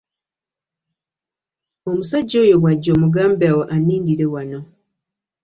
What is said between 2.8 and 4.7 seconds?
omugambe annindireko wano.